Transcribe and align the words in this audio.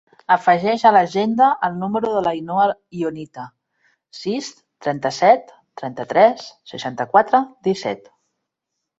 Afegeix 0.33 0.83
a 0.89 0.91
l'agenda 0.95 1.47
el 1.65 1.73
número 1.81 2.13
de 2.13 2.21
l'Ainhoa 2.27 2.63
Ionita: 2.99 3.43
sis, 4.19 4.47
trenta-set, 4.85 5.53
trenta-tres, 5.83 6.47
seixanta-quatre, 6.73 7.43
disset. 7.69 8.11